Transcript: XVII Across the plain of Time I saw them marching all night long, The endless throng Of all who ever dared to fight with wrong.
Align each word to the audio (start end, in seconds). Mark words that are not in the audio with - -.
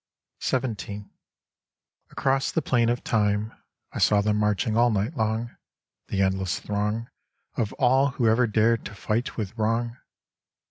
XVII 0.43 1.11
Across 2.09 2.53
the 2.53 2.63
plain 2.63 2.89
of 2.89 3.03
Time 3.03 3.53
I 3.91 3.99
saw 3.99 4.19
them 4.21 4.37
marching 4.37 4.75
all 4.75 4.89
night 4.89 5.15
long, 5.15 5.55
The 6.07 6.23
endless 6.23 6.59
throng 6.59 7.07
Of 7.55 7.71
all 7.73 8.07
who 8.09 8.27
ever 8.27 8.47
dared 8.47 8.83
to 8.85 8.95
fight 8.95 9.37
with 9.37 9.55
wrong. 9.59 9.97